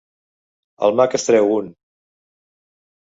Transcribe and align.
El 0.87 0.97
mag 1.01 1.15
en 1.19 1.23
treu 1.25 1.53
un. 1.59 1.71